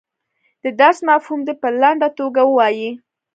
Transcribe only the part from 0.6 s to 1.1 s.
د درس